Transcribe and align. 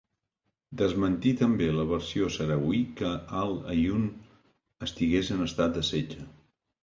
Desmentí 0.81 1.33
també 1.41 1.65
la 1.79 1.83
versió 1.91 2.29
sahrauí 2.37 2.79
que 3.01 3.11
Al-Aaiun 3.41 4.09
estigués 4.87 5.29
en 5.37 5.45
estat 5.49 5.77
de 5.77 5.85
setge. 5.91 6.27